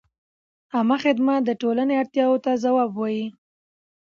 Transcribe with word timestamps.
عامه 0.73 0.97
خدمت 1.03 1.41
د 1.45 1.51
ټولنې 1.61 1.93
اړتیاوو 2.01 2.41
ته 2.45 2.51
ځواب 2.63 2.89
وايي. 2.95 3.25